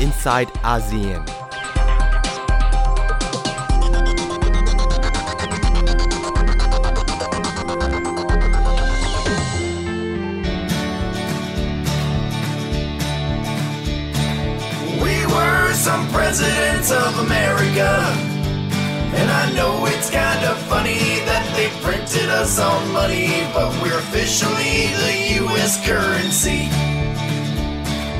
[0.00, 1.24] inside ASEAN.
[15.02, 17.90] We were some presidents of America.
[19.12, 23.98] And I know it's kind of funny that they printed us on money, but we're
[23.98, 25.14] officially the
[25.44, 25.84] U.S.
[25.84, 26.68] currency.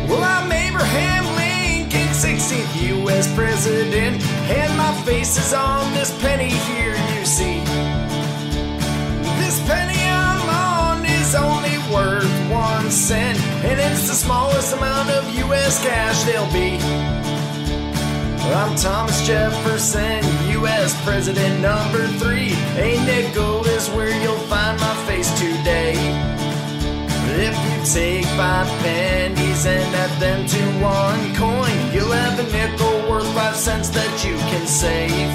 [0.08, 1.29] Well, I'm Abraham
[1.92, 3.34] Lincoln, 16th U.S.
[3.34, 7.58] president, and my face is on this penny here you see.
[9.40, 15.34] This penny I'm on is only worth one cent, and it's the smallest amount of
[15.34, 15.82] U.S.
[15.82, 16.78] cash there'll be.
[18.54, 20.94] I'm Thomas Jefferson, U.S.
[21.04, 22.52] President number three.
[22.78, 25.94] A nickel is where you'll find my face today.
[27.32, 33.10] If you take five pennies and add them to one coin, you'll have a nickel
[33.10, 35.28] worth five cents that you can save.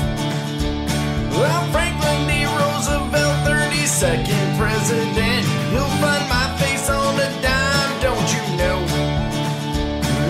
[1.30, 2.46] Well, Franklin D.
[2.46, 8.80] Roosevelt, 32nd president, you'll find my face on a dime, don't you know?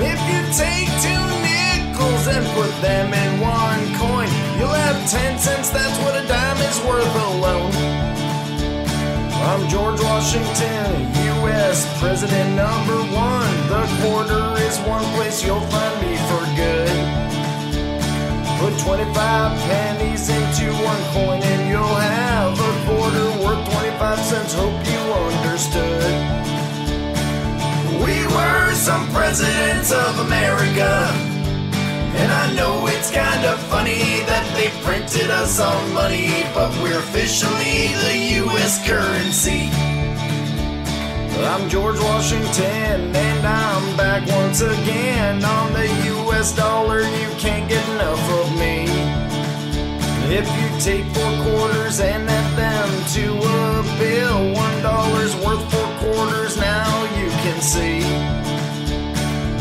[0.04, 4.28] If you take two nickels and put them in one coin,
[4.59, 7.95] you'll have ten cents, that's what a dime is worth alone.
[9.46, 11.02] I'm George Washington,
[11.38, 11.86] U.S.
[12.00, 13.54] President number one.
[13.70, 16.90] The quarter is one place you'll find me for good.
[18.58, 24.54] Put 25 pennies into one coin and you'll have a quarter worth 25 cents.
[24.56, 26.12] Hope you understood.
[28.04, 31.25] We were some presidents of America.
[34.84, 38.86] Printed us on money, but we're officially the U.S.
[38.88, 39.70] currency.
[41.44, 46.56] I'm George Washington, and I'm back once again on the U.S.
[46.56, 47.02] dollar.
[47.02, 48.86] You can't get enough of me.
[50.28, 55.90] If you take four quarters and add them to a bill, one dollar's worth four
[56.00, 56.57] quarters.
[56.57, 58.00] Now you can see.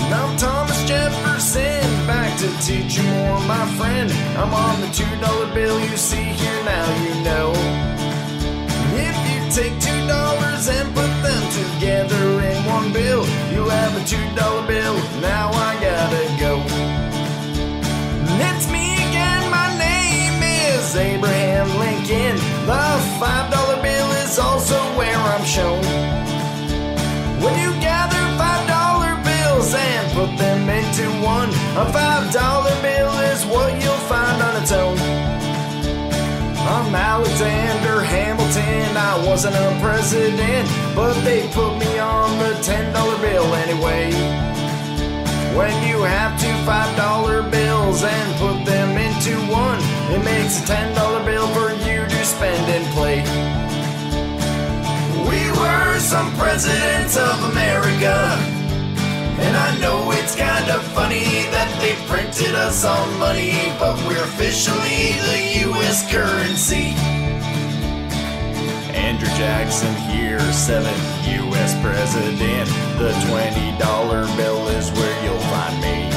[0.08, 4.10] Now Thomas Jefferson, back to teach you more, my friend.
[4.36, 7.52] I'm on the two dollar bill you see here now, you know.
[8.96, 14.04] If you take two dollars and put them together in one bill, you'll have a
[14.06, 14.73] two dollar bill.
[31.76, 34.96] A five dollar bill is what you'll find on its own.
[36.66, 38.96] I'm Alexander Hamilton.
[38.96, 44.12] I wasn't a president, but they put me on the ten dollar bill anyway.
[45.56, 49.80] When you have two five dollar bills and put them into one,
[50.14, 53.18] it makes a ten dollar bill for you to spend and play.
[55.28, 58.63] We were some presidents of America.
[59.38, 64.22] And I know it's kind of funny that they printed us on money, but we're
[64.22, 66.10] officially the U.S.
[66.10, 66.94] currency.
[68.94, 71.74] Andrew Jackson here, seventh U.S.
[71.82, 72.70] president.
[72.98, 76.08] The $20 bill is where you'll find me.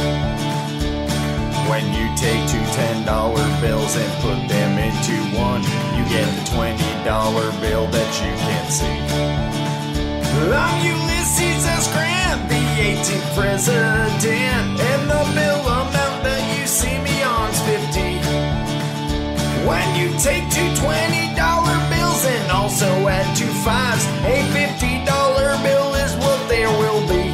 [1.69, 5.63] When you take two $10 bills and put them into one,
[5.97, 9.38] you get the $20 bill that you can see.
[10.53, 10.97] I'm
[12.78, 18.22] 18th president, and the bill amount that you see me on's 50.
[19.66, 21.34] When you take two $20
[21.90, 27.34] bills and also add two fives, a $50 bill is what there will be.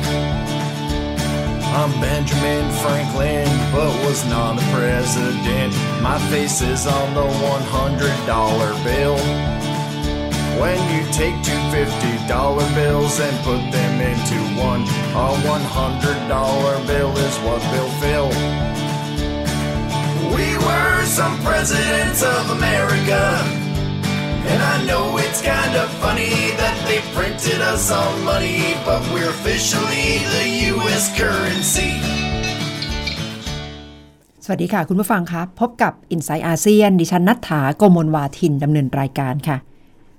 [1.76, 5.74] I'm Benjamin Franklin, but was not a president.
[6.02, 9.73] My face is on the $100 bill.
[10.63, 14.39] When you take two $50 bills and put them into
[14.71, 14.83] one,
[15.15, 18.31] a $100 bill is what they'll fill.
[20.37, 23.23] We were some presidents of America.
[24.51, 29.29] And I know it's kind of funny that they printed us on money, but we're
[29.29, 31.05] officially the U.S.
[31.21, 31.93] currency.
[34.45, 39.57] สวัสดีค่ะ คุณผู้ฟังคะพบกับ i n s i ซต์อาเซียนดิฉันนัฐถาโกมลวาทินดำเนินรายการค่ะ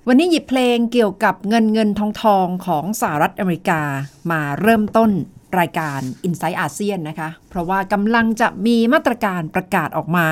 [0.09, 3.83] วันนี้หยิบเพลงเกี่ยวกับเงินเงินทองทองของสหรัฐอเมริกา
[4.31, 5.11] มาเริ่มต้น
[5.59, 10.27] รายการ i n s i ซต์อาเซียนนะคะ เพราะว่ากำลังจะมีมาตรการประกาศออกมา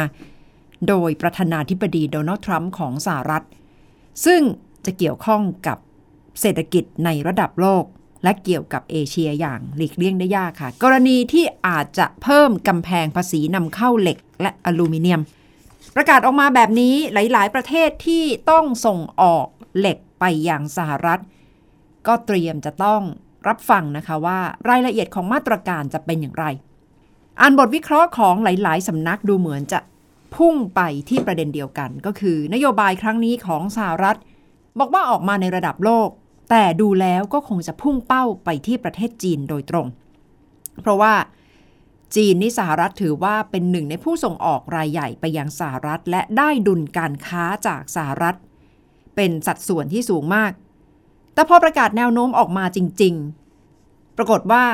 [0.88, 3.44] โดยประธานาธิบดีโดนัลด์ทรัมป์ของสหรัฐ
[4.24, 4.42] ซึ่ง
[4.84, 5.78] จะเกี่ยวข้องกับ
[6.40, 7.84] เศรษฐกิจในระดับโลก
[8.24, 15.20] และเกี่ยวกับเอเชียอย่างหลีกเลี่ยงได้ยากค่ะ กรณีที่อาจจะเพิ่มกำแพงภาษีนำเข้าเหล็กและอลูมิเนียม
[15.96, 19.46] ประกาศออกมาแบบนี้หลาย ๆ ประเทศที่ต้องส่งออก
[19.78, 21.20] เหล็กไปยังสหรัฐ
[22.06, 23.02] ก็เตรียมจะต้อง
[23.48, 24.38] รับฟังนะคะว่า
[24.68, 26.44] รายละเอียดของมาตรการจะเป็นอย่างไร
[27.40, 29.80] อ่านบทวิเคราะห์ของหลาย ๆสำนักดูเหมือนจะ
[30.36, 34.18] พุ่งไปที่ประเด็นเดียวกัน ก็คือนโยบายครั้งนี้ของสหรัฐ
[34.78, 36.08] บอกว่าออกมาในระดับโลก
[36.50, 39.86] แต่ดูแล้วก็คงจะพุ่งเป้าไปที่ประเทศจีนโดยตรง
[40.80, 41.14] เพราะว่า
[42.16, 48.36] จีนนี่สหรัฐถือว่าเป็นหนึ่งในผู้ส่งออกรายใหญ่ไปยังสหรัฐ และได้ดุลการค้าจากสหรัฐ
[49.16, 50.52] เป็นสัดส่วนที่สูงมาก
[51.34, 53.14] แต่พอประกาศแนวโน้มออกมาจริง
[53.66, 54.64] ๆ ปรากฏว่า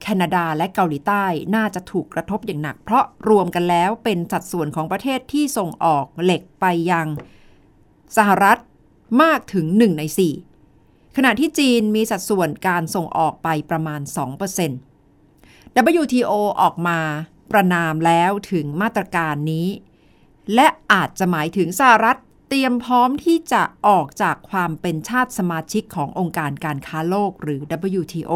[0.00, 1.24] แคนาดาและเกาหลีใต้
[1.54, 7.06] น่าจะถูกกระทบอย่างหนัก เพราะรวมกันแล้วเป็นสัดส่วนของประเทศที่ส่งออกเหล็กไปยัง
[8.16, 8.58] สหรัฐ
[9.22, 10.02] มากถึง 1 ใน
[10.58, 14.00] 4 ขณะที่จีนมีสัดส่วนการส่งออกไปประมาณ
[14.86, 16.98] 2% WTO ออกมา
[17.50, 19.68] ประนามแล้วถึงมาตรการนี้
[20.54, 22.18] และอาจจะหมายถึงสหรัฐ
[22.52, 27.60] เตรียมพร้อมที่จะออกจากความเป็นชาติสมาชิกขององค์การการค้าโลกหรือ
[28.00, 28.32] WTO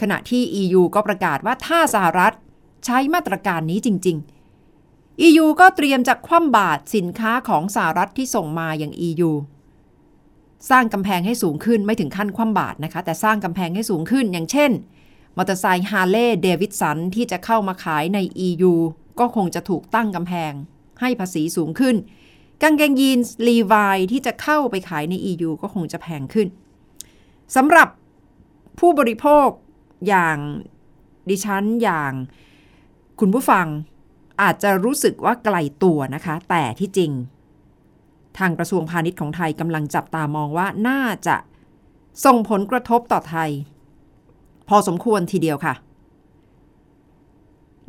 [0.00, 2.32] ขณะที่ EU ก็ประกาศว่าถ้าสหรัฐ
[2.84, 4.16] ใช้มาตรการนี้จริง
[4.70, 9.30] ๆ EU ก็เตรียมจะคว่ำบาตรสินค้าของสหรัฐที่ส่งมาอย่าง EU
[10.70, 14.70] สร้างกำแพงให้สูงขึ้นไม่ถึงขั้นคว่ำบาตรนะคะ แต่สร้างกำแพงให้สูงขึ้นอย่างเช่น
[15.36, 18.72] มอเตอร์ไซค์ฮาร์เลย์เดวิดสันที่จะเข้ามาขายใน EU
[19.20, 20.52] ก็คงจะถูกตั้งกำแพง
[21.00, 21.96] ให้ภาษีสูงขึ้น
[22.62, 26.48] กางเกงยีนส์ลีวายที่จะเข้าไปขายใน EU ก็คงจะแพงขึ้น
[27.56, 27.88] สำหรับ
[28.78, 29.48] ผู้บริโภค
[30.08, 30.38] อย่าง
[31.30, 32.12] ดิฉันอย่าง
[33.20, 33.66] คุณผู้ฟัง
[34.42, 37.12] อาจจะรู้สึกว่าไกลตัวนะคะ แต่ที่จริง
[38.38, 41.36] ทางกระทรวงพาณิชย์ของไทยกำลังจับตามองว่าน่าจะ
[42.24, 43.50] ส่งผลกระทบต่อไทย
[44.68, 45.74] พอสมควรทีเดียวค่ะ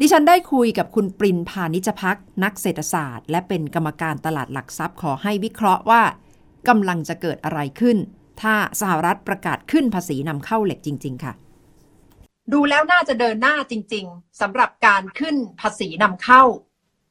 [0.02, 6.02] ดิฉันได้คุยกับคุณปรินพานิชพักนักเศรษฐศาสตร์ และเป็นกรรมการตลาดหลักทรัพย์ขอให้วิเคราะห์ว่า
[6.68, 7.98] กำลังจะเกิดอะไรขึ้น
[8.42, 11.34] ถ้าสหรัฐประกาศขึ้นภาษีนำเข้าเหล็กจริง ๆ ค่ะ
[12.54, 16.42] ดูแล้วน่าจะเดินหน้าจริง ๆสำหรับการขึ้นภาษีนำเข้า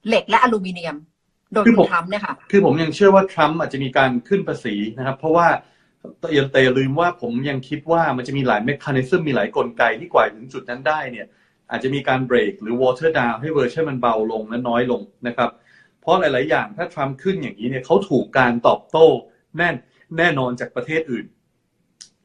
[0.09, 0.97] เหล็กและอลูมิเนียม
[1.55, 5.47] โดยคือคุผณมทรัมป์เนี่ยค่ะคือผมยังเชื่อว่าทรัมป์อาจจะมีการขึ้นภาษีนะครับ เพราะว่า
[6.35, 11.27] อย่าแต่อย่าลืมว่าผมยังคิดว่ามันจะมีหลาย mechanism มีหลายกลไกที่กว่าถึงจุดนั้นได้เนี่ย
[11.71, 15.51] อาจจะมีการเบรกหรือ water down ให้เวอร์ชันมันเบาลงและน้อยลงนะครับ
[16.01, 19.07] เพราะหลาย ๆ อย่างถ้าทรัมป์ขึ้นอย่างนี้เนี่ยเขาถูกการตอบโต้
[19.57, 19.75] แน่น
[20.19, 21.27] แน่นอนจากประเทศอื่น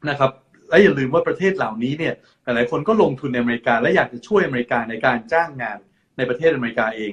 [0.08, 0.30] นะครับ
[0.68, 5.78] และอย่าลืมว่าประเทศเหล่านี้เนี่ยหลายๆคนก็ลงทุนในอเมริกา และอยากจะช่วยอเมริกาในการจ้างงาน
[6.16, 7.12] ในประเทศอเมริกาเอง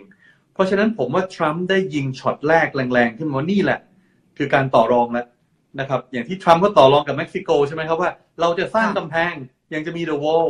[0.53, 3.79] เพราะฉะนั้นผมว่าทรัมป์ได้ยิงช็อตแรกแรงๆขึ้นมาว่านี่แหละ
[4.37, 5.27] คือการต่อรองแล้ว
[5.79, 8.11] นะครับ อย่างที่ทรัมป์ก็ต่อรองกับเม็กซิโกใช่ไหมครับว่า
[8.41, 9.33] เราจะสร้างกำแพง
[9.73, 10.47] ยังจะมี the wall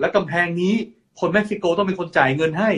[0.00, 0.74] และกำแพงนี้
[1.20, 2.70] คนเม็กซิโกต้องเป็นคนจ่ายเงินให้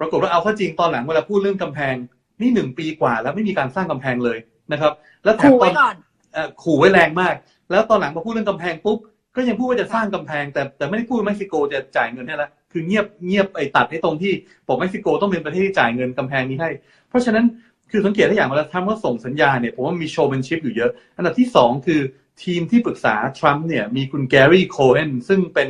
[0.00, 1.94] ปรากฏว่าเอาเข้าจริงตอนหลังเวลาพูดเรื่องกำแพง
[2.40, 4.38] นี่หนึ่งปีกว่า แล้วไม่มีการสร้างกำแพงเลย
[4.72, 4.92] นะครับ
[5.24, 5.94] แล้วแถมขู่ไว้ตอนก่อน
[6.32, 7.34] เอ่อขู่ไว้แรงมาก
[7.70, 8.98] แล้วตอนหลังพอพูดเรื่องกำแพงปุ๊บ
[9.36, 14.32] ก็ยังพูดว่าจะสร้างกำแพง แต่แต่ไม่ได้พูดว่าเม็กซิโกจะจ่ายเงินให้ละคือเงียบเงียบไอ้ตัดให้ตรงที่
[14.66, 16.70] บอกเม็กซิโกต้องเป็นประเทศที่จ่ายเงินกำแพงนี้ให้
[17.08, 17.44] เพราะฉะนั้น
[17.90, 22.00] คือสังเกตได้อย่างเวลาทรัมป์ว่าส่งสัญญาณเนี่ยผมว่ามี showmanship อยู่เยอะ อันดับที่สองคือ
[22.42, 25.68] ทีมที่ปรึกษาทรัมป์เนี่ยมีคุณแกรี่โคเอนซึ่งเป็น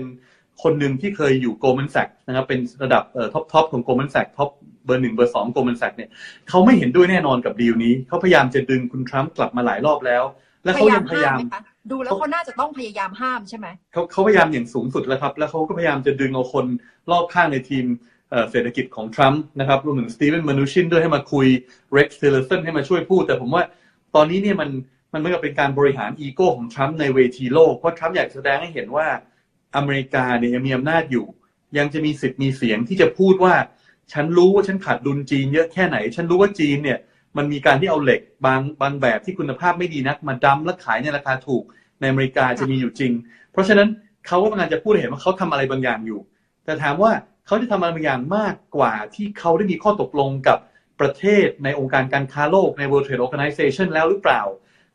[0.63, 4.51] คนหนึ่งที่เคยอยู่ Goldman Sachs นะครับเป็นระดับเอ่อ top top ของ Goldman Sachs top
[4.85, 6.11] เบอร์หนึ่งเบอร์สอง Goldman Sachs เนี่ย
[6.49, 10.25] เขาไม่เห็นด้วยแน่นอนกับดีลนี้เขาพยายามจะดึงคุณทรัมป์กลับมาหลายรอบแล้ว
[10.65, 16.67] และเขายังพยายามไหมคะดูแล้วเขาน่าจะต้องพยายามห้ามใช่ไหมเขาเขาพยายามอย่างสูงสุดแล้วครับ แล้วเขาก็พยายามจะดึงเอาคน
[17.11, 17.85] รอบข้างในทีม
[18.31, 21.47] เอ่อเศรษฐกิจของทรัมป์นะครับรวมถึงสตีเวนมนูชินด้วยให้มาคุย
[21.93, 23.63] เร็กซ์ทิลเลอร์สันให้มาช่วยพูด แต่ผมว่า
[24.15, 24.71] ตอนนี้เนี่ยมัน
[25.13, 29.07] มันเหมือนกับเป็นการบริหารอีโก้ของทรัมป์ในเวทีโลกเพราะทรัมป์อยากแสดงให้เห็นว่า
[29.77, 31.27] อเมริกาเนี่ยยังมีอำนาจอยู่
[31.79, 33.55] ยังจะมีสิทธิ์มีเสียงที่จะพูดว่า
[34.13, 36.99] ฉันรู้ว่าฉันขาดดุลจีนเยอะแค่ไหน ฉันรู้ว่าจีนเนี่ย
[37.37, 41.65] มันมีการที่เอาเหล็กบางบางแบบที่คุณภาพไม่ดีนัก มาดั้มและขายในราคาถูก
[42.01, 43.13] ในอเมริกาจะมีอยู่จริง
[43.53, 43.89] เพราะฉะนั้น
[44.27, 46.21] เขาก็กำลังจะพูดให้เห็นว่าเขาทำอะไรบางอย่างอยู่
[46.65, 47.13] แต่ถามว่า
[47.47, 50.59] เขาจะทำอะไรบางอย่างมากกว่าที่เขาได้มีข้อตกลงกับ
[51.01, 54.43] ประเทศในองค์การการค้าโลกใน World Trade Organization แล้วหรือเปล่า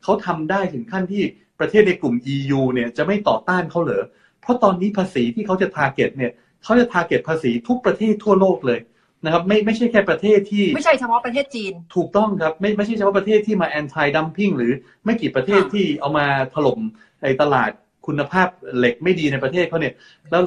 [0.02, 1.22] เขาทำได้ถึงขั้นที่
[1.58, 4.04] ประเทศในกลุ่ม EU เนี่ยจะไม่ต่อต้านเขาเหรอ
[4.46, 6.32] เพราะตอนนี้ภาษีที่เขาจะ target เนี่ย
[6.64, 8.80] เขาจะ target ภาษีทุกประเทศทั่วโลกเลย
[9.24, 14.72] นะครับไม่ไม่ใช่แค่ประเทศที่ไม่ใช่เฉพาะประเทศจีน ถูกต้องครับ ไม่ไม่ใช่เฉพาะประเทศที่มา anti dumping หรือ
[15.04, 16.78] ไม่กี่ประเทศค่ะที่เอามาถล่ม
[17.22, 17.70] ในตลาด
[18.06, 19.94] คุณภาพเหล็กไม่ดีในประเทศเขาเนี่ย
[20.30, 20.42] แล้ว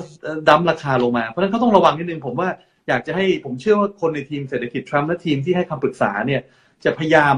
[0.47, 2.49] ดั้มราคาลงมา เพราะฉะนั้นเขาต้องระวังนิดนึงผมว่า
[2.87, 6.41] อยากจะให้ผมเชื่อว่าคนในทีมเศรษฐกิจทรัมป์และทีมที่ให้คำปรึกษาเนี่ย
[6.83, 7.35] จะพยายาม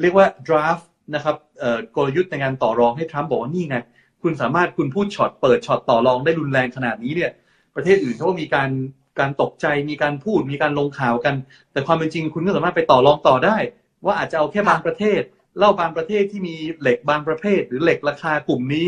[0.00, 3.76] เรียกว่า draft นะครับเอ่อกลยุทธ์ในการต่อรองให้ทรัมป์บอกว่านี่ไง
[4.22, 7.30] คุณสามารถคุณพูดช็อตเปิดช็อตต่อรองได้รุนแรงขนาดนี้เนี่ย
[7.76, 8.70] ประเทศอื่นเขาก็มีการ
[9.18, 11.34] การตกใจมีการพูดมีการลงข่าวกัน
[11.72, 13.56] แต่ความเป็นจริงคุณก็สามารถไปต่อรองต่อได้
[14.04, 15.20] ว่าอาจจะเอาแค่บางประเทศ
[15.58, 18.86] เล่าบางประเทศที่มีเหล็กบางประเภท หรือเหล็กราคากลุ่มนี้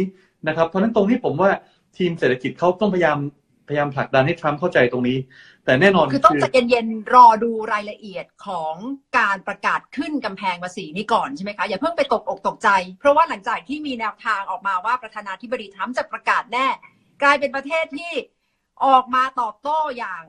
[0.49, 1.51] นะครับ เพราะฉะนั้นตรงนี้ผมว่า
[1.97, 3.19] ทีมเศรษฐกิจเขาต้องพยายาม
[3.69, 5.17] พยายามผลักดันให้ทรัมป์เข้าใจตรงนี้
[5.65, 8.75] แต่แน่นอนคือต้องใจเย็นๆรอดูรายละเอียดของ
[9.19, 12.69] การประกาศขึ้นกำแพงภาษีนี้ก่อนใช่ไหมคะ อย่าเพิ่งไปตกอกตกใจ
[13.01, 16.67] เพราะว่าหลังจากที่มีแนวทางออกมาว่าประธานาธิบดีทรัมป์จะประกาศแน่
[17.23, 18.13] กลายเป็นประเทศที่
[18.85, 20.23] ออกมาตอบโต้อย่าง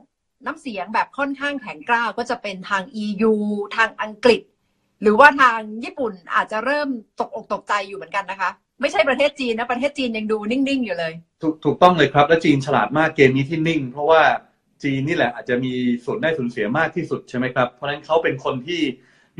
[0.46, 3.34] น้ำเสียงแบบค่อนข้างแข็งกร้าวก็จะเป็นทาง EU
[3.76, 4.42] ทางอังกฤษ
[5.02, 6.88] หรือว่าทางญี่ปุ่นอาจจะเริ่ม
[7.20, 8.50] ตกอกตกใจอยู่เหมือนกันนะคะ
[8.80, 11.12] ไม่ใช่ประเทศจีนนะ ประเทศจีนยังดูนิ่ง ๆ อยู่เลย
[11.42, 14.22] ถูกถูกต้องเลยครับ และจีนฉลาดมากเกมนี้ที่นิ่ง เพราะว่า
[14.82, 15.72] จีนนี่แหละอาจจะมี
[16.04, 18.82] ส่วนได้ส่วนเสียมากที่สุดใช่ไหมครับ เพราะฉะนั้นเขาเป็นคนที่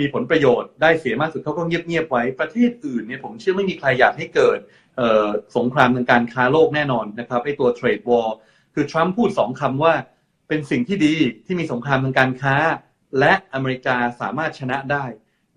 [0.00, 4.58] มีผลประโยชน์ได้เสียมากสุดเขาก็เงียบๆไว้ประเทศอื่นเนี่ยผมเชื่อไม่มีใครอยากให้เกิด
[5.56, 8.28] สงครามทางการค้าโลกแน่นอนนะครับไอ้ตัว trade war
[8.74, 9.94] คือทรัมป์พูดสองคำว่า
[10.48, 11.14] เป็นสิ่งที่ดี
[11.46, 12.56] ที่มีสงครามทางการค้า
[13.18, 15.04] และอเมริกาสามารถชนะได้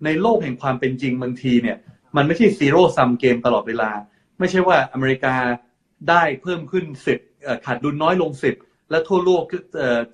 [0.04, 1.76] ในโลกแห่งความเป็นจริงบางทีเนี่ย
[2.16, 3.90] มันไม่ใช่ zero-sum game ตลอดเวลา
[4.38, 5.34] ไม่ใช่ว่าอเมริกา
[6.10, 7.18] ได้เพิ่มขึ้นสิบ
[7.64, 8.54] ขาดดุลน้อยลงสิบ
[8.90, 9.42] และทั่วโลก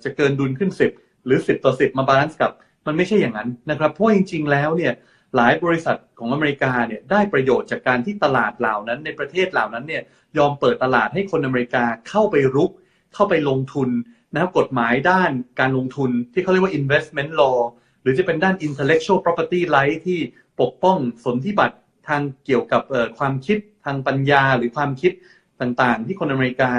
[0.03, 0.91] จะเกินดุลขึ้นสิบ
[1.25, 2.51] หรือสิบต่อสิบมา balance กับ
[2.87, 4.93] มันไม่ใช่อย่างนั้นนะครับ เพราะจริง ๆ แล้วเนี่ย
[5.35, 10.03] หลายบริษัทของอเมริกาเนี่ยได้ประโยชน์จากการที่ตลาดเหล่านั้น ในประเทศเหล่านั้นเนี่ย
[10.37, 12.71] ยอมเปิดตลาดให้คนอเมริกาเข้าไปรุก
[13.13, 13.89] เข้าไปลงทุน
[14.33, 17.57] นะครับกฎหมายด้านการลงทุนที่เขาเรียกว่า investment law
[18.01, 20.19] หรือจะเป็นด้าน intellectual property right ที่
[20.61, 21.75] ปกป้องสนธิบัตร
[22.07, 22.81] ทางเกี่ยวกับ
[23.17, 25.11] ความคิดทางปัญญาหรือความคิด
[25.61, 26.71] ต่างๆ ที่คนอเมริกา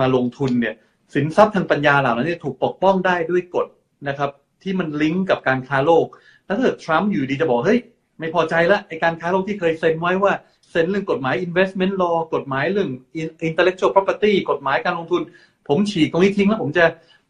[0.00, 0.74] มาลงทุนเนี่ย
[1.14, 3.66] สินทรัพย์ทางปัญญาเหล่านั้นถูกปกป้องได้ด้วยกฎ
[4.08, 4.30] นะครับ
[4.62, 6.06] ที่มันลิงก์กับการค้าโลก
[6.46, 7.80] แล้วถ้าเกิดทรัมป์อยู่ดีจะบอกเฮ้ย
[8.18, 10.32] ไม่พอใจละไอการค้าโลกที่เคยเซ็นไว้ว่า
[10.70, 12.88] เซ็นเรื่องกฎหมาย investment law กฎหมายเรื่อง
[13.48, 15.22] intellectual property กฎหมายการลงทุน
[15.68, 16.84] ผมฉีกตรงนี้ทิ้งแล้วผมจะ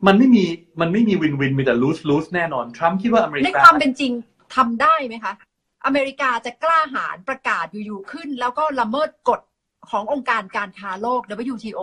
[0.06, 0.44] มันไม่มี
[0.80, 4.12] มันไม่มีวินวินมีแต่ lose lose แน่นอนทรัมป์คิดว่าอเมริกาในความเป็นจริง
[4.56, 5.32] ทำได้ไหมคะ
[5.86, 9.40] อเมริกาจะกล้าหาญประกาศอยู่ๆขึ้น แล้วก็ละเมิดกฎ
[9.90, 11.20] ขององค์การการค้าโลก
[11.52, 11.80] WTO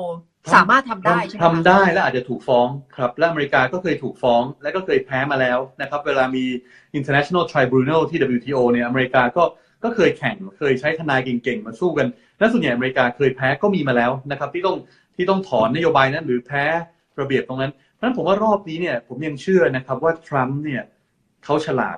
[0.55, 2.67] สามารถทำได้ใช่ไหมทำได้และอาจจะถูกฟ้อง
[2.97, 6.45] ครับและอเมริกาก็เคยถูกฟ้อง และก็เคยแพ้มาแล้วนะครับ เวลามี
[6.97, 9.43] international tribunal ที่ WTO เนี่ยอเมริกาก็
[9.83, 12.07] ก็เคยแข่งเคยใช้ทนายเก่งๆ มาสู้กัน
[12.39, 14.77] และส่วนใหญ่อเมริกาเคยแพ้ก็มีมาแล้วนะครับ ที่ต้อง
[15.15, 16.63] ที่ต้องถอนนโยบายนั้น หรือแพ้
[17.19, 20.83] ระเบียบตรงนั้นเพราะฉะนั้นผมว่ารอบนี้เนี่ยผมยังเชื่อนะครับว่าทรัมป์เนี่ย
[21.43, 21.97] เขาฉลาด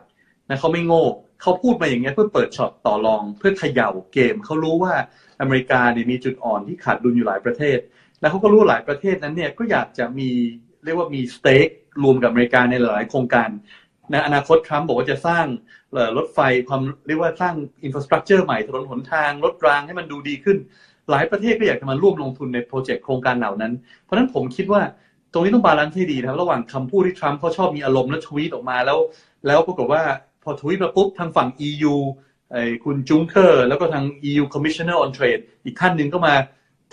[0.50, 1.04] นะเขาไม่โง่
[1.42, 4.94] เขาพูดมาอย่างเงี้ยเพื่อเปิดช็อตต่อรอง เพื่อเขย่าเกมเขารู้ว่า
[5.42, 7.78] อเมริกาเนี่ยมีจุดอ่อนที่ขาดดุลอยู่หลายประเทศ
[8.24, 10.30] แล้วเขาก็รู้หลายประเทศนั้นเนี่ยก็อยากจะมี
[10.84, 11.68] เรียกว่ามี stake
[12.04, 13.50] รวมกับอเมริกาในหลายโครงการ
[14.12, 15.46] ในอนาคตทรัมป์บอกว่าจะสร้าง
[16.18, 20.58] รถไฟความเรียกว่าสร้าง infrastructure ใหม่ถนนหนทางรถรางให้มันดูดีขึ้น
[21.10, 24.82] หลายประเทศก็อยากจะมาร่วมลงทุนใน project โครงการเหล่านั้น เพราะฉะนั้นผมคิดว่า
[25.32, 29.00] ตรงนี้ต้อง balance ให้ดีนะครับระหว่างคำพูดที่ทรัมป์เขาชอบมีอารมณ์แล้วทวีตออกมาแล้ว
[29.48, 30.04] แล้วปรากฏว่า
[30.44, 31.96] พอทวีตมาปุ๊บทางฝั่ง EU
[32.52, 36.34] ไอ้คุณจุงเคอร์แล้วก็ทาง EU Commissioner on Trade อีกท่านหนึ่งก็มา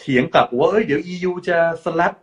[0.00, 2.14] เถียงกลับว่าเอ้ยเดี๋ยว EU จะสลับ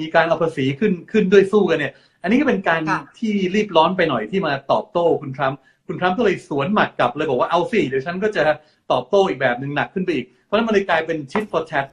[0.00, 1.92] มีการเอาภาษีขึ้นขึ้นด้วยสู้กันเนี่ย
[2.22, 2.80] อันนี้ก็เป็นการ
[3.18, 8.44] ที่รีบร้อนไปหน่อยที่มาตอบโต้คุณทรัมป์คุณทรัมป์ก็เลยสวนหมัดกลับเลยบอกว่าเอาสิเดี๋ยวฉันก็จะ
[8.92, 11.86] ตอบโต้อีกแบบหนึ่งหนักขึ้นไปอีก เพราะนั้นมันเลยกลายเป็นชิด for chat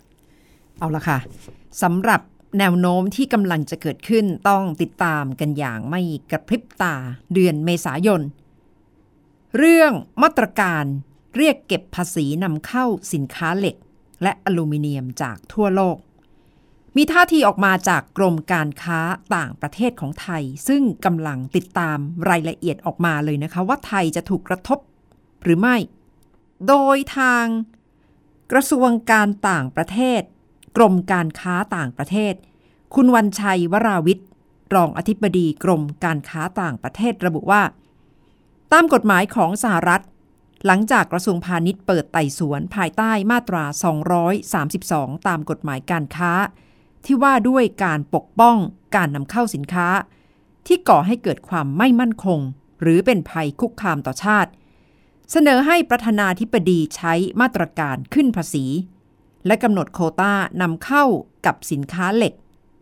[0.80, 1.18] เอาละค่ะ
[1.84, 2.22] สำหรับ
[2.60, 6.02] แนวโน้มที่กำลังจะเกิดขึ้นต้องติดตามกันอย่างไม่
[6.32, 6.96] กระพริบตา
[7.34, 8.22] เดือนเมษายน
[9.58, 9.92] เรื่อง
[10.24, 10.86] มาตรการ
[11.38, 13.76] เรียกเก็บภาษีนำเข้าสินค้าเหล็ก
[14.24, 15.98] และอลูมิเนียมจากทั่วโลก
[16.98, 19.00] มีท่าทีออกมาจากกรมการค้า
[19.36, 21.98] ต่างประเทศของไทย ซึ่งกำลังติดตาม
[22.30, 24.80] รายละเอียดออกมาเลยนะคะ ว่าไทยจะถูกกระทบ
[25.44, 25.76] หรือไม่
[26.68, 27.46] โดยทาง
[28.52, 30.22] กระทรวงการต่างประเทศ
[30.78, 32.34] กรมการค้าต่างประเทศ
[32.96, 34.28] คุณวันชัยวราวิทย์
[34.76, 37.62] รองอธิบดีกรมการค้าต่างประเทศระบุว่า
[38.72, 40.04] ตามกฎหมายของสหรัฐ
[40.66, 43.64] หลังจากกระทรวงพาณิชย์เปิดไต่สวนภายใต้มาตรา
[44.46, 46.32] 232 ตามกฎหมายการค้า
[47.06, 48.58] ที่ว่าด้วยการปกป้อง
[48.96, 49.88] การนำเข้าสินค้า
[50.68, 52.40] ที่ก่อให้เกิดความไม่มั่นคง
[52.82, 54.52] หรือเป็นภัยคุกคามต่อชาติ
[55.32, 58.66] เสนอให้ประธานาธิบดีใช้มาตรการขึ้นภาษี
[59.48, 61.04] และกำหนดโควต้านำเข้า
[61.46, 62.34] กับสินค้าเหล็ก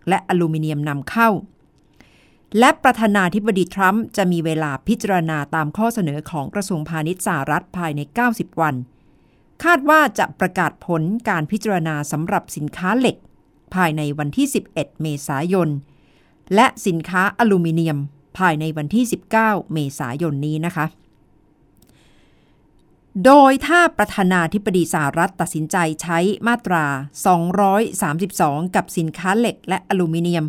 [0.09, 1.29] และอลูมิเนียมนำเข้า
[2.57, 8.01] และประธานาธิบดีทรัมป์จะมีเวลาพิจารณาตามข้อเสนอของกระทรวงพาณิชย์สหรัฐภายใน
[8.31, 8.75] 90 วัน
[9.63, 13.15] คาดว่าจะประกาศผลการพิจารณาสำหรับสินค้าเหล็ก
[13.75, 15.69] ภายในวันที่ 11 เมษายน
[16.55, 17.97] และสินค้าอลูมิเนียม
[18.39, 19.05] ภายในวันที่
[19.39, 20.85] 19 เมษายนนี้นะคะ
[23.25, 26.85] โดยถ้าประธานาธิบดีสหรัฐตัดสินใจใช้มาตรา
[27.59, 30.45] 232 กับสินค้าเหล็กและอลูมิเนียม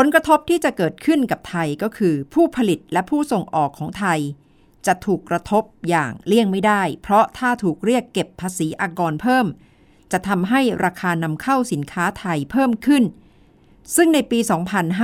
[0.00, 4.20] ผลกระทบที่จะเกิดขึ้นกับไทยก็คือ ผู้ผลิตและผู้ส่งออกของไทย
[4.86, 9.46] จะถูกกระทบอย่างเลี่ยงไม่ได้ เพราะถ้าถูกเรียกเก็บภาษีอากรเพิ่ม
[10.12, 13.04] จะทำให้ราคานำเข้าสินค้าไทยเพิ่มขึ้น
[13.96, 14.38] ซึ่งในปี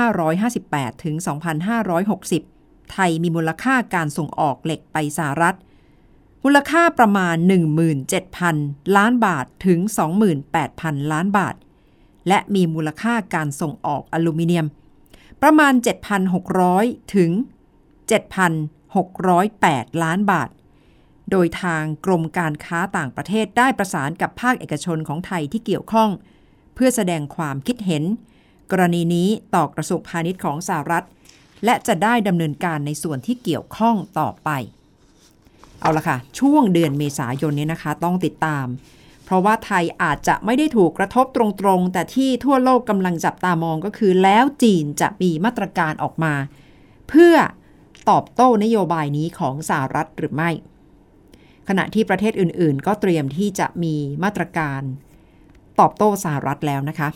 [0.00, 1.14] 2558 ถึง
[2.40, 5.56] 2560 ไทยมีมูลค่าการส่งออกเหล็กไปสหรัฐ
[6.44, 7.37] มูลค่าประมาณ
[8.16, 9.78] 17,000 ล้านบาทถึง
[10.46, 11.54] 28,000 ล้านบาท
[12.28, 14.66] และมีมูลค่าการส่งออกอลูมิเนียม
[15.42, 15.75] ประมาณ
[16.44, 17.30] 7,600 ถึง
[18.06, 20.50] 7,608 ล้านบาท
[21.30, 26.11] โดยทางกรมการค้าต่างประเทศได้ประสานกับภาคเอกชนของไทยที่เกี่ยวข้อง
[26.75, 28.04] เพื่อแสดงความคิดเห็น
[28.70, 31.06] กรณีนี้ต่อกระทรวงพาณิชย์ของสหรัฐ
[31.64, 34.50] และจะได้ดำเนินการในส่วนที่เกี่ยวข้องต่อไป
[35.80, 38.66] เอาละค่ะ ช่วงเดือนเมษายนนี้นะคะ ต้องติดตาม
[39.32, 46.34] ราะว่าไทยอาจจะไม่ได้ถูกกระทบตรงๆ แต่ที่ทั่วโลกกำลังจับตามองก็คือ แล้วจีนจะมีมาตรการออกมา
[47.08, 47.34] เพื่อ
[48.10, 50.50] ตอบโต้นโยบายนี้ของสหรัฐหรือไม่
[51.68, 54.82] ขณะที่ประเทศอื่นๆ ก็เตรียมที่จะมีมาตรการ
[55.80, 57.08] ตอบโต้สหรัฐแล้วนะคะ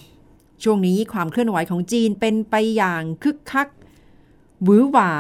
[0.63, 3.69] ช่วงนี้ความเคลื่อนไหวของจีนเป็นไปอย่างคึกคัก
[4.63, 5.13] หวือหวา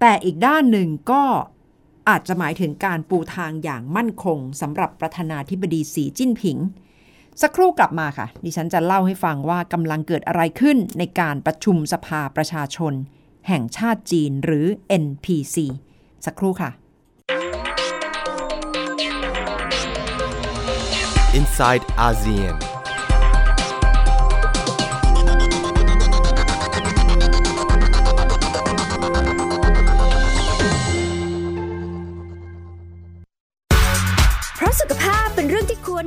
[0.00, 1.22] แต่อีกด้านหนึ่งก็
[2.10, 6.58] อาจจะหมายถึงการปูทางอย่างมั่นคงสำหรับประธานาธิบดีสีจิ้นผิง
[7.42, 12.94] สักครู่กลับมาค่ะ ดิฉันจะเล่าให้ฟังว่ากำลังเกิดอะไรขึ้นในการประชุมสภาประชาชน
[13.48, 14.66] แห่งชาติจีนหรือ
[15.04, 15.56] NPC
[16.26, 16.70] สักครู่ค่ะ
[21.38, 22.69] Inside ASEAN.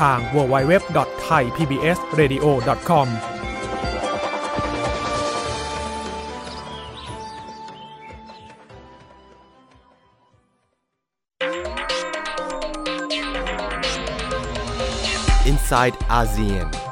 [0.00, 3.08] ทาง www.thaipbsradio.com
[15.50, 16.87] Inside ASEAN.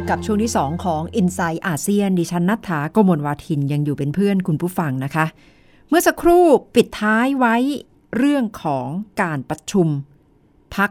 [0.00, 5.26] บกับช่วงที่ 2 ของ i n s i ซต์อาเซียนดิฉันนัฐถาโกมลวาทินยังอยู่เป็นเพื่อนคุณผู้ฟังนะคะ
[5.88, 7.56] เมื่อสักครู่ปิดท้ายไว้
[8.16, 8.86] เรื่องของ
[9.22, 9.88] การประชุม
[10.74, 10.90] พัก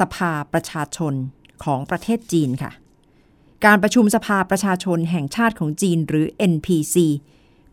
[0.00, 1.14] สภาประชาชน
[1.64, 2.72] ของประเทศจีนค่ะ
[3.66, 6.96] การประชุมสภาประชาชนแห่งชาติของจีนหรือ NPC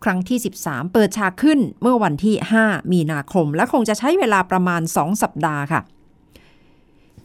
[0.03, 5.81] ครั้งที่ 13 เปิดฉากขึ้นเมื่อวันที่ 5 มีนาคม และคงจะใช้เวลาประมาณ 2 สัปดาห์ค่ะ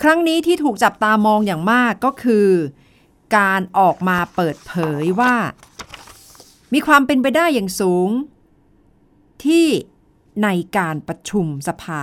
[0.02, 2.48] ครั้งนี้ที่ถูกจับตามองอย่างมากก็คือ
[3.36, 5.34] การออกมาเปิดเผยว่า
[6.72, 8.08] มีความเป็นไปได้อย่างสูง
[9.44, 9.66] ที่
[10.42, 12.02] ในการประชุมสภา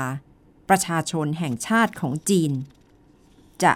[0.69, 2.51] ประชาชนแห่งชาติของจีน
[3.63, 3.73] จะ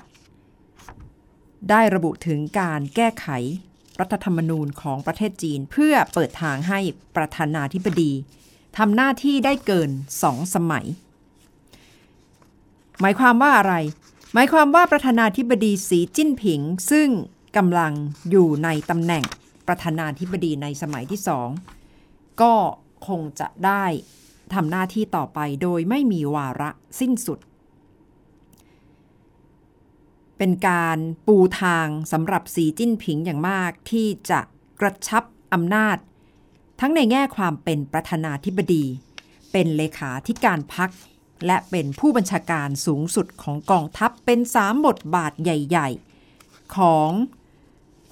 [1.69, 3.27] ได้ระบุถึงการแก้ไข
[3.99, 6.79] รัฐธรรมนูญของประเทศจีน เพื่อเปิดทางให้
[7.15, 8.11] ประธานาธิบดี
[8.77, 9.89] ทำหน้าที่ได้เกิน
[10.21, 10.85] สองสมัย
[12.99, 13.75] หมายความว่าอะไร
[14.33, 17.09] หมายความว่าประธานาธิบดีสีจิ้นผิง ซึ่ง
[17.57, 17.93] กำลัง
[18.29, 19.23] อยู่ในตำแหน่ง
[19.67, 21.49] ประธานาธิบดีในสมัยที่สอง
[22.41, 22.53] ก็
[23.07, 23.85] คงจะได้
[24.53, 27.39] ทำหน้าที่ต่อไปโดยไม่มีวาระสิ้นสุด
[30.37, 34.39] เป็นการปูทางสำหรับสีจิ้นผิงอย่างมากที่จะ
[34.81, 35.97] กระชับอำนาจ
[36.79, 38.85] ทั้งในแง่ความเป็นประธานาธิบดี
[39.51, 40.91] เป็นเลขาธิการพัก
[41.45, 45.89] และเป็นผู้บัญชาการสูงสุดของกองทัพเป็นสามบทบาทใหญ่
[46.33, 47.09] ๆ ของ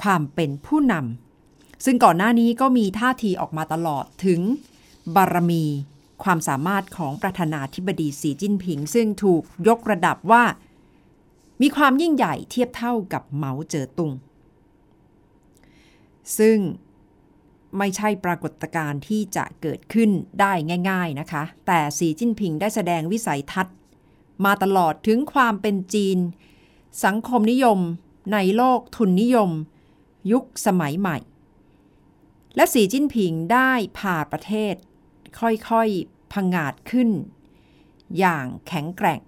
[0.01, 4.41] ความเป็นผู้นำซึ่งก่อนหน้านี้ก็มีท่าทีออกมาตลอดถึง
[5.15, 5.63] บารมี
[6.23, 10.43] ความสามารถของประธานาธิบดีสีจิ้นผิง ซึ่งถูกยกระดับว่า
[11.61, 14.11] มีความยิ่งใหญ่เทียบเท่ากับเหมาเจ๋อตุง
[16.37, 16.57] ซึ่ง
[17.77, 20.53] ไม่ใช่ปรากฏการณ์ที่จะเกิดขึ้นได้
[20.89, 23.75] ง่าย ๆนะคะ แต่สีจิ้นผิงได้แสดงวิสัยทัศน์
[24.45, 26.17] มาตลอดถึงความเป็นจีน
[27.05, 27.79] สังคมนิยม
[28.33, 29.49] ในโลกทุนนิยม
[30.31, 31.17] ยุคสมัยใหม่
[32.55, 34.75] และสีจิ้นผิงได้พาประเทศ
[35.39, 37.09] ค่อยๆพังอาจขึ้น
[38.17, 39.21] อย่างแข็งแกร่ง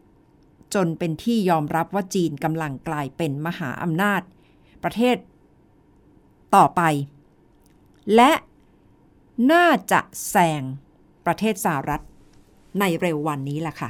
[0.74, 4.22] จนเป็นที่ยอมรับว่าจีนกำลังกลายเป็นมหาอำนาจ
[4.84, 5.18] ประเทศ
[6.56, 6.82] ต่อไป
[8.16, 8.32] และ
[9.52, 10.64] น่าจะแซง
[11.26, 12.04] ประเทศสหรัฐ
[12.80, 13.90] ในเร็ววันนี้ล่ะค่ะ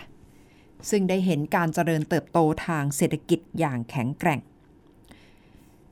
[0.89, 4.39] ซึ่งได้เห็นการเจริญเติบโตทางเศรษฐกิจอย่างแข็งแกร่ง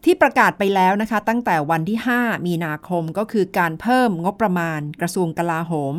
[0.04, 5.96] ที่ประกาศไปแล้วนะคะ ตั้งแต่วันที่ 5 มีนาคมก็คือการเพิ่มงบประมาณกระทรวงกลาโหม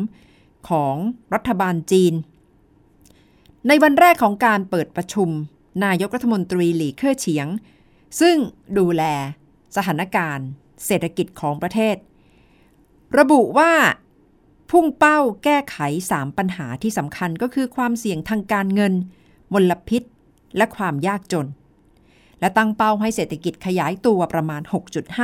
[0.69, 0.95] ของ
[1.33, 2.13] รัฐบาลจีน
[3.67, 5.29] ในวันแรกของการเปิดประชุม
[5.85, 7.47] นายกรัฐมนตรีหลี่เค่อเฉียง
[8.19, 8.35] ซึ่ง
[8.77, 9.03] ดูแล
[9.75, 10.47] สถานการณ์
[10.85, 11.95] เศรษฐกิจของประเทศ
[13.17, 13.71] ระบุว่า
[14.71, 15.77] พุ่งเป้าแก้ไข
[16.11, 18.93] 3 ปัญหาที่สำคัญก็คือความเสี่ยงทางการเงิน
[19.53, 20.01] มลพิษ
[20.57, 21.47] และความยากจน
[22.39, 24.61] และตั้งเป้าให้เศรษฐกิจขยายตัวประมาณ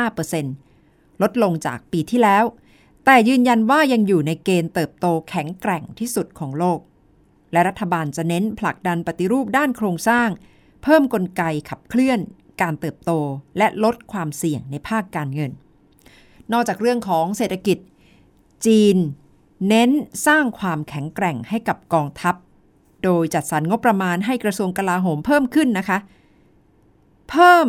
[0.10, 2.44] 6.5%ลดลงจากปีที่แล้ว
[3.06, 6.80] แต่ยืนยันว่ายังอยู่ในเกณฑ์เติบโตแข็งแกร่งที่สุดของโลก
[7.52, 10.30] และรัฐบาลจะเน้นผลักดันปฏิรูปด้านโครงสร้าง
[10.84, 12.20] เพิ่มกลไกขับเคลื่อน
[12.62, 13.12] การเติบโต
[13.58, 15.52] และลดความเสี่ยงในภาคการเงิน
[16.52, 17.78] นอกจากเรื่องของเศรษฐกิจ
[18.66, 18.98] จีน
[19.68, 19.92] เน้น
[20.28, 22.36] สร้างความแข็งแกร่งให้กับกองทัพ
[23.04, 25.98] โดยจัดสรรงบประมาณให้กระทรวงกลาโหมเพิ่มขึ้นนะคะ
[27.32, 27.68] เพิ่ม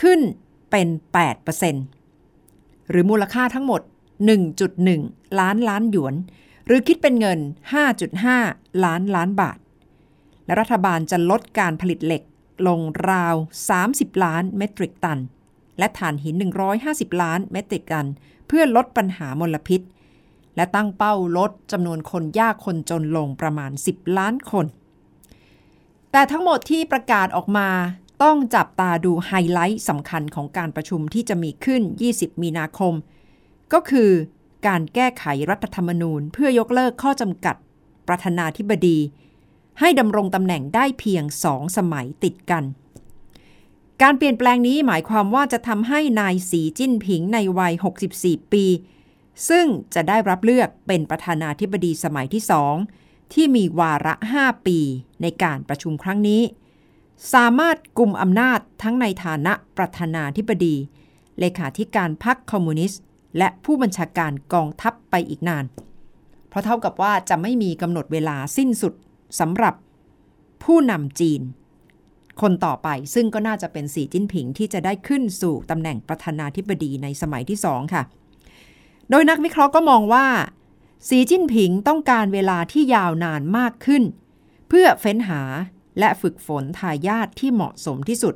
[0.00, 0.20] ขึ้น
[0.70, 0.88] เป็น
[2.08, 3.80] 8%หรือมูลค่าทั้งหมด
[4.60, 6.14] 1.1 ล้านล้านหยวน
[6.66, 7.38] หรือคิดเป็นเงิน
[8.12, 9.58] 5.5 ล้านล้านบาท
[10.46, 12.22] และรัฐบาลจะลดการผลิตเหล็ก
[12.66, 13.34] ลงราว
[13.78, 15.18] 30 ล้านเมตริกตัน
[15.78, 16.34] และถ่านหิน
[16.78, 18.06] 150 ล้านเมตริกตัน
[18.46, 19.80] เพื่อลดปัญหามลพิษ
[20.56, 24.66] และตั้งเป้าลดจำนวนคนยากคนจนลงประมาณ 10 ล้านคน
[26.12, 27.68] แต่ทั้งหมดที่ประกาศออกมา
[28.22, 32.94] ต้องจับตาดูไฮไลท์สำคัญของการประชุมที่จะมีขึ้น 20 มีนาคม
[33.72, 34.10] ก็คือ
[34.66, 37.56] การแก้ไขรัฐธรรมนูญ เพื่อยกเลิกข้อจำกัด
[38.08, 38.98] ประธานาธิบดี
[39.80, 42.64] ให้ดำรงตำแหน่งได้เพียงสองสมัยติดกัน
[44.02, 47.72] การเปลี่ยนแปลงนี้หมายความว่าจะทำให้นายสีจิ้นผิงในวัย
[48.12, 48.64] 64 ปี
[49.48, 52.74] ซึ่งจะได้รับเลือกเป็นประธานาธิบดีสมัยที่สอง
[53.32, 54.78] ที่มีวาระ 5 ปี
[55.22, 56.42] ในการประชุมครั้งนี้
[57.34, 60.76] สามารถกลุ่มอำนาจทั้งในฐานะประธานาธิบดี
[61.38, 63.00] เลขาธิการพรรคคอมมิวนิสต์
[63.38, 65.64] และผู้บัญชาการกองทัพไปอีกนาน
[66.48, 68.94] เพราะเท่ากับว่าจะไม่มีกำหนดเวลาสิ้นสุด
[69.40, 69.74] สำหรับ
[70.64, 71.40] ผู้นำจีน
[72.40, 78.02] คนต่อไปซึ่งก็น่าจะเป็นสีจิ้นผิงที่จะได้ขึ้นสู่ตำแหน่งประธานาธิบดีในสมัยที่สองค่ะ
[79.10, 80.26] โดยนักวิเคราะห์ก็มองว่า
[81.08, 84.02] สีจิ้นผิงต้องการเวลาที่ยาวนานมากขึ้น
[84.68, 85.42] เพื่อเฟ้นหา
[85.98, 88.34] และฝึกฝนทายาทที่เหมาะสมที่สุด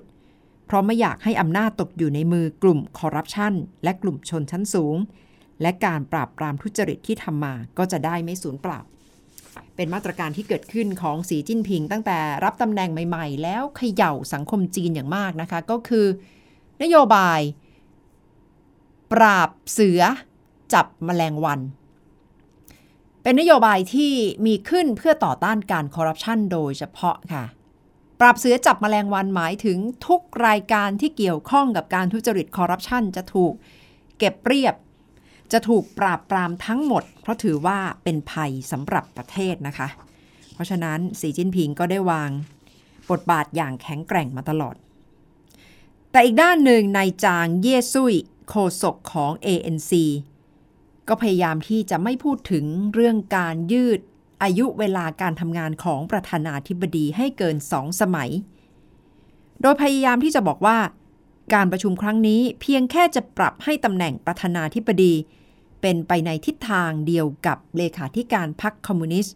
[0.66, 4.96] เพราะไม่อยากให้อำนาจตกอยู่ในมือกลุ่มคอร์รัปชันและกลุ่มชนชั้นสูง
[5.62, 8.80] และการปราบปรามทุจริตที่ทำมาก็จะได้ไม่สูญเปล่า
[9.76, 16.06] เป็นมาตรการที่เกิดขึ้นของสีจิ้นผิง ตั้งแต่รับตำแหน่งใหม่ๆ แล้วเขย่าสังคมจีนอย่างมากนะคะ ก็คือ
[16.82, 17.40] นโยบาย
[19.12, 20.02] ปราบเสือ
[20.72, 21.60] จับแมลงวัน
[23.22, 24.12] เป็นนโยบายที่
[24.46, 27.44] มีขึ้นเพื่อต่อต้านการคอร์รัปชันโดยเฉพาะค่ะ
[28.20, 33.52] ปราบเสือจับแมลงวันหมายถึงทุกรายการที่เกี่ยวข้องกับการทุจริตคอร์รัปชันจะถูก
[34.18, 34.74] เก็บเรียบ
[35.52, 39.88] จะถูกปราบปรามทั้งหมด เพราะถือว่าเป็นภัยสำหรับประเทศนะคะ
[40.54, 42.30] เพราะฉะนั้นสีจิ้นผิงก็ได้วาง
[43.10, 44.76] บทบาทอย่างแข็งแกร่งมาตลอด
[46.10, 48.14] แต่อีกด้านหนึ่งนายจางเย่ซุย
[48.48, 49.92] โฆษกของ ANC
[51.08, 54.00] ก็พยายามที่จะไม่พูดถึงเรื่องการยืด
[54.42, 58.30] อายุเวลาการทำงานของประธานาธิบดีให้เกินสองสมัย
[59.60, 60.78] โดยพยายามที่จะบอกว่า
[61.54, 65.14] การประชุมครั้งนี้เพียงแค่จะปรับให้ตำแหน่งประธานาธิบดี
[65.80, 69.34] เป็นไปในทิศทางเดียวกับเลขาธิการพรรคคอมมิวนิสต์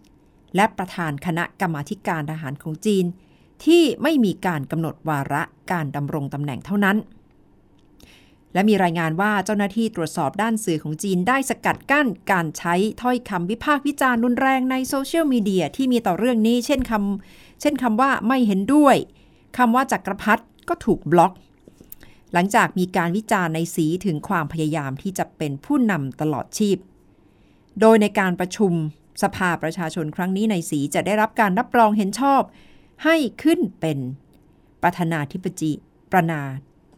[0.57, 3.05] และประธานคณะกรรมาการทหารของจีน
[3.64, 6.96] ที่ไม่มีการกำหนดวาระการดำรงตำแหน่งเท่านั้น
[8.55, 18.97] และมีรายงานว่าเจ้าหน้าที่ตรวจสอบด้านสื่อของจีนได้สกัดกั้นการใช้ถ้อยคำวิพากษ์วิจารณ์รุนแรงในโซเชียลมีเดียที่มีต่อเรื่องนี้ เช่นคำเช่นคำว่าไม่เห็นด้วย
[19.59, 21.33] คำว่าจักรพรรดิก็ถูกบล็อก
[22.33, 26.79] หลังจากมีการวิจารณ์นายสีถึงความพยายามที่จะเป็นผู้นำตลอดชีพ
[27.81, 28.73] โดยในการประชุม
[29.23, 32.43] สภาประชาชนครั้งนี้นายสีจะได้รับการรับรองเห็นชอบ
[33.05, 33.99] ให้ขึ้นเป็น
[34.83, 35.73] ประธานาธิบดี
[36.12, 36.43] ประนา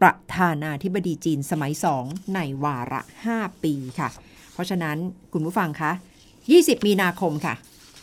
[0.01, 2.05] ประธานาธิบดีจีนสมัยสอง
[2.35, 3.01] ในวาระ
[3.33, 4.09] 5 ปีค่ะ
[4.53, 4.97] เพราะฉะนั้น
[5.33, 5.93] คุณผู้ฟังคะ
[6.39, 7.55] 20 มีนาคมค่ะ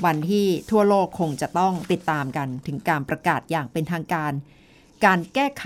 [0.06, 4.32] วันที่ทั่วโลกคงจะต้องติดตามกันถึงการประกาศอย่างเป็นทางการ
[5.06, 5.66] การแก้ไข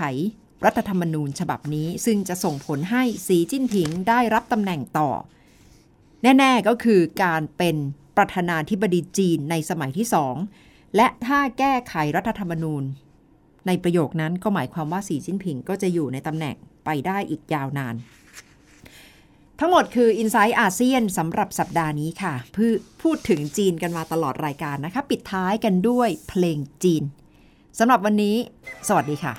[0.64, 5.10] รัฐธรรมนูญฉบับนี้ ซึ่งจะส่งผลให้สีจิ้นผิงได้รับตำแหน่งต่อ
[6.22, 7.76] แน่ ๆก็คือการเป็น
[8.16, 10.34] ประธานาธิบดีจีนในสมัยที่สอง
[10.96, 12.82] และถ้าแก้ไขรัฐธรรมนูญ
[13.68, 17.94] ในประโยคนั้นก็หมายความว่าสีจิ้นผิงก็จะอยู่ในตำแหน่งไปได้อีกยาวนาน
[19.60, 27.02] ทั้งหมดคือ i n s i ซต์อาเซียนสำหรับสัปดาห์นี้ค่ะเพื่อพูดถึงจีนกันมาตลอดรายการนะคะ ปิดท้ายกันด้วยเพลงจีน
[27.78, 28.36] สำหรับวันนี้
[28.88, 29.34] สวัสดีค่ะ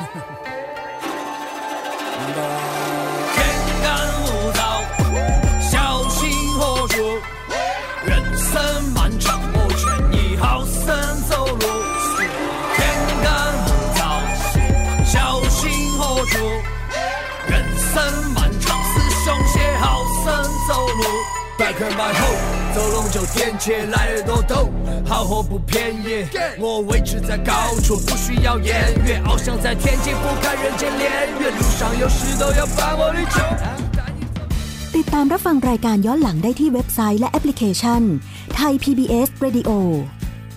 [0.00, 0.20] 天
[21.69, 22.21] 百块买后，
[22.75, 24.69] 走龙就点起来耳朵抖，
[25.05, 26.25] 好货不便宜，
[26.59, 27.53] 我维持在高
[27.85, 31.05] 处，不需要言语，翱翔在天际，不看人间炼
[31.39, 33.37] 狱，路上有石头要把我的酒。
[34.95, 38.01] ติดตามรับฟังรายการย้อนหลังได้ที่เว็บไซต์และแอปพลิเคชัน
[38.55, 39.71] ไทย PBS Radio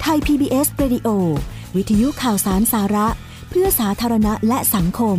[0.03, 1.09] ไทย PBS Radio
[1.77, 3.07] วิทยุข่าวสารสาระ
[3.51, 5.19] เพื่อสาธารณะและสังคม